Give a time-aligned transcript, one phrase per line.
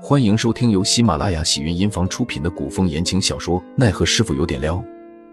[0.00, 4.76] 欢迎收听由喜马拉雅喜云音房出品的古风言情小说《奈何师傅有点撩》，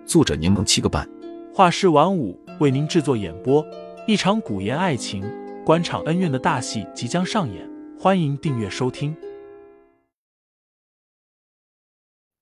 [0.07, 1.07] 作者柠檬七个半，
[1.53, 3.63] 画师晚舞为您制作演播。
[4.07, 5.23] 一场古言爱情、
[5.63, 9.15] 官场恩怨的大戏即将上演，欢迎订阅收听。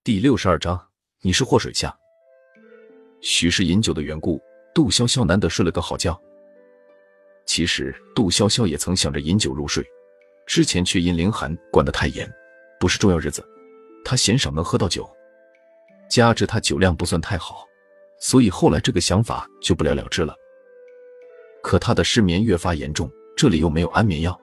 [0.01, 0.79] 第六十二章，
[1.21, 1.93] 你是祸水下。
[3.19, 4.41] 许是饮酒的缘故，
[4.73, 6.17] 杜潇潇难得睡了个好觉。
[7.45, 9.85] 其实杜潇潇也曾想着饮酒入睡。
[10.45, 12.29] 之前却因凌寒管得太严，
[12.79, 13.43] 不是重要日子，
[14.03, 15.09] 他嫌少能喝到酒，
[16.09, 17.65] 加之他酒量不算太好，
[18.19, 20.35] 所以后来这个想法就不了了之了。
[21.61, 24.39] 可他的失眠越发严重，这里又没有安眠药，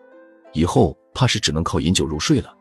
[0.52, 2.56] 以后怕是只能靠饮酒入睡了。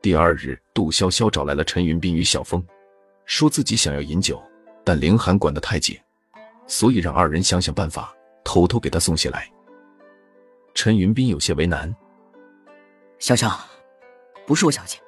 [0.00, 2.64] 第二日，杜潇潇找来了陈云斌与小峰，
[3.26, 4.40] 说自己想要饮酒，
[4.84, 5.98] 但凌寒管得太紧，
[6.68, 9.50] 所以让二人想想办法，偷偷给他送些来。
[10.74, 11.92] 陈云斌有些为难。
[13.22, 13.56] 潇潇，
[14.48, 14.98] 不是我小气，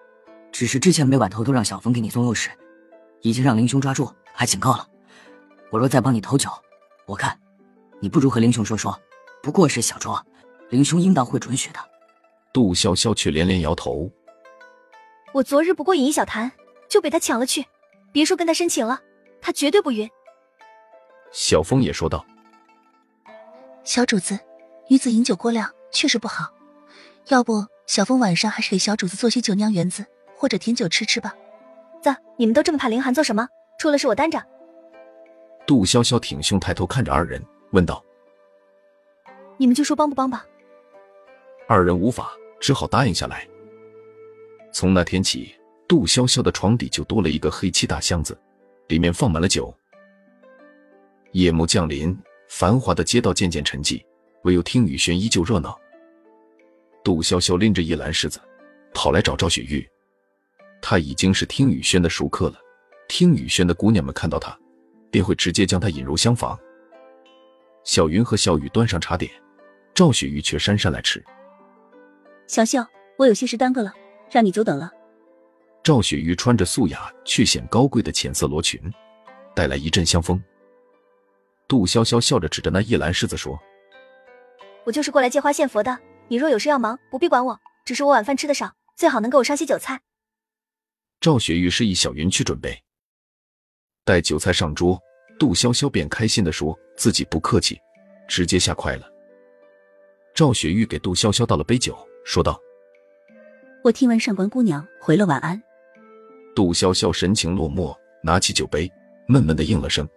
[0.53, 2.49] 只是之前每晚偷偷让小峰给你送肉时，
[3.23, 4.87] 已经让林兄抓住，还警告了。
[5.73, 6.49] 我若再帮你偷酒，
[7.07, 7.37] 我看
[7.99, 8.97] 你不如和林兄说说，
[9.43, 10.17] 不过是小酌，
[10.69, 11.81] 林兄应当会准许的。
[12.53, 14.09] 杜潇潇却连连摇头。
[15.33, 16.53] 我昨日不过饮一小坛，
[16.89, 17.67] 就被他抢了去，
[18.13, 19.01] 别说跟他申请了，
[19.41, 20.09] 他绝对不允。
[21.33, 22.25] 小峰也说道
[23.83, 24.39] ：“小主子，
[24.89, 26.49] 女子饮酒过量确实不好，
[27.27, 30.05] 要不？”小峰晚上还是给小主子做些酒酿圆子
[30.37, 31.35] 或者甜酒吃吃吧。
[32.03, 33.47] 咋，你们都这么怕凌寒做什么？
[33.79, 34.43] 出了事我担着。
[35.67, 38.03] 杜潇潇挺胸抬头看着二人，问道
[39.57, 40.47] ：“你们就说帮不帮吧。”
[41.67, 43.47] 二人无法，只好答应下来。
[44.73, 45.55] 从那天起，
[45.89, 48.39] 杜潇潇的床底就多了一个黑漆大箱子，
[48.89, 49.75] 里面放满了酒。
[51.33, 52.17] 夜幕降临，
[52.49, 54.05] 繁华的街道渐渐沉寂，
[54.43, 55.79] 唯有听雨轩依旧热闹。
[57.05, 58.41] 杜潇潇拎着一篮柿子，
[58.95, 59.87] 跑来找赵雪玉。
[60.81, 62.59] 她已经是听雨轩的熟客了，
[63.09, 64.59] 听雨轩的姑娘们看到她，
[65.11, 66.59] 便会直接将她引入厢房。
[67.85, 69.31] 小云和小雨端上茶点，
[69.95, 71.23] 赵雪玉却姗姗来迟。
[72.47, 72.83] 小秀，
[73.19, 73.93] 我有些事耽搁了，
[74.31, 74.91] 让你久等了。
[75.83, 78.81] 赵雪玉穿着素雅却显高贵的浅色罗裙，
[79.55, 80.43] 带来一阵香风。
[81.69, 83.59] 杜潇潇笑着指着那一篮柿子说
[84.85, 85.99] ：“我就是过来借花献佛的。”
[86.29, 87.61] 你若有事要忙，不必管我。
[87.85, 90.01] 只是我晚饭吃的少，最好能给我上些酒菜。
[91.21, 92.83] 赵雪玉示意小云去准备。
[94.05, 94.99] 待酒菜上桌，
[95.39, 97.79] 杜潇潇便开心的说自己不客气，
[98.27, 99.11] 直接下筷了。
[100.35, 102.59] 赵雪玉给杜潇潇倒了杯酒，说道
[103.85, 105.63] ：“我听闻上官姑娘回了晚安。”
[106.57, 108.91] 杜潇潇神情落寞，拿起酒杯，
[109.29, 110.09] 闷闷的应了声：“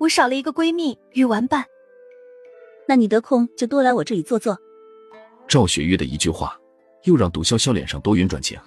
[0.00, 1.64] 我少了一个闺蜜与玩伴。”
[2.86, 4.58] 那你得空就多来我这里坐坐。
[5.46, 6.58] 赵雪玉的一句话，
[7.04, 8.58] 又让杜潇潇脸上多云转晴。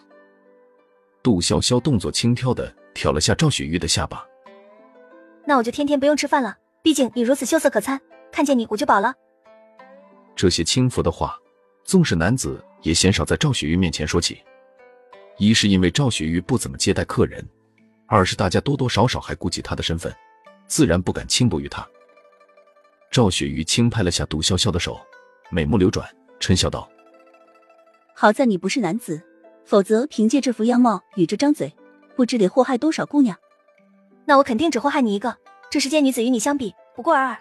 [1.21, 4.25] 杜潇潇动作轻佻的挑了下赵雪玉的下巴。
[5.45, 7.99] 那我就天天不用吃饭了，毕竟你如此秀色可餐，
[8.31, 9.13] 看见你我就饱了。
[10.35, 11.38] 这些轻浮的话，
[11.83, 14.41] 纵使男子也鲜少在赵雪玉面前说起。
[15.38, 17.45] 一是因为赵雪玉不怎么接待客人，
[18.07, 20.13] 二是大家多多少少还顾及她的身份，
[20.67, 21.88] 自然不敢轻薄于她。
[23.11, 24.99] 赵雪玉轻拍了下杜潇潇的手，
[25.49, 26.07] 美目流转，
[26.40, 26.90] 嗔笑道
[28.14, 29.22] ：“好在你不是男子，
[29.66, 31.74] 否则凭借这副样貌与这张嘴，
[32.16, 33.38] 不知得祸害多少姑娘。
[34.25, 35.36] 那我肯定只祸害你一个。
[35.70, 37.38] 这世间女子与你相比，不过尔尔。”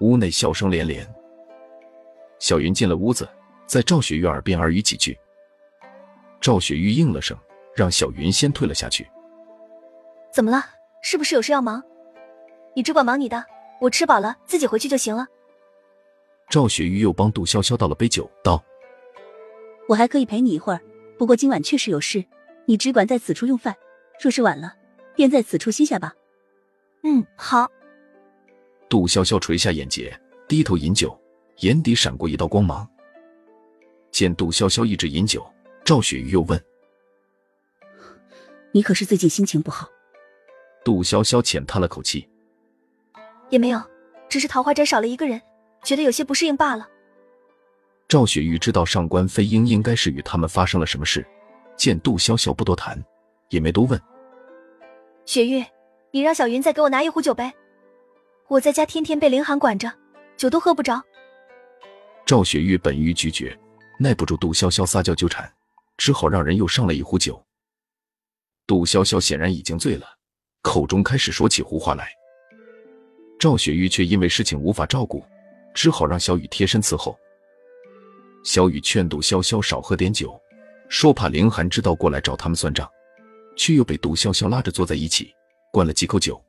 [0.00, 1.06] 屋内笑声连连。
[2.38, 3.28] 小云进了屋子，
[3.66, 5.18] 在赵雪玉耳边耳语几句。
[6.40, 7.36] 赵雪玉应了声，
[7.74, 9.08] 让小云先退了下去。
[10.32, 10.64] 怎么了？
[11.02, 11.82] 是不是有事要忙？
[12.74, 13.44] 你只管忙你的。
[13.80, 15.26] 我吃饱了，自己回去就行了。
[16.48, 18.62] 赵雪玉又帮杜潇潇倒了杯酒，道
[19.88, 20.80] ：“我还可以陪你一会儿，
[21.18, 22.24] 不过今晚确实有事，
[22.66, 23.74] 你只管在此处用饭。
[24.20, 24.74] 若是晚了，
[25.16, 26.14] 便在此处歇下吧。”
[27.02, 27.70] 嗯，好。
[28.88, 31.18] 杜潇潇垂下眼睫，低头饮酒，
[31.58, 32.88] 眼底闪过一道光芒。
[34.12, 35.44] 见杜潇潇一直饮酒，
[35.84, 36.62] 赵雪玉又问
[38.70, 39.88] ：“你可是最近心情不好？”
[40.84, 42.28] 杜潇潇浅叹了口气。
[43.50, 43.82] 也没有，
[44.28, 45.40] 只是桃花斋少了一个人，
[45.84, 46.88] 觉得有些不适应罢了。
[48.08, 51.24] 赵雪玉知道上官飞鹰应该是与他们发生了什么事，
[51.76, 53.02] 见杜潇潇不多谈，
[53.50, 54.00] 也没多问。
[55.26, 55.64] 雪玉，
[56.10, 57.52] 你让小云再给我拿一壶酒呗，
[58.48, 59.92] 我在家天天被林寒管着，
[60.36, 61.02] 酒都喝不着。
[62.26, 63.58] 赵雪玉本欲拒绝，
[63.98, 65.50] 耐不住杜潇潇撒娇纠缠，
[65.96, 67.42] 只好让人又上了一壶酒。
[68.66, 70.06] 杜潇潇显然已经醉了，
[70.62, 72.08] 口中开始说起胡话来。
[73.38, 75.24] 赵雪玉却因为事情无法照顾，
[75.74, 77.18] 只好让小雨贴身伺候。
[78.44, 80.40] 小雨劝杜潇潇少喝点酒，
[80.88, 82.88] 说怕凌寒知道过来找他们算账，
[83.56, 85.34] 却又被杜潇潇拉着坐在一起，
[85.72, 86.40] 灌了几口酒。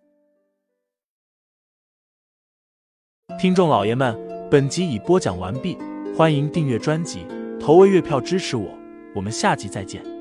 [3.39, 4.17] 听众老爷们，
[4.49, 5.77] 本集已播讲完毕，
[6.15, 7.25] 欢迎订阅专辑，
[7.59, 8.77] 投喂月票支持我，
[9.15, 10.14] 我们下集再见。